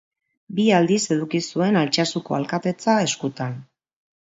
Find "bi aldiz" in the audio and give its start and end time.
0.59-0.99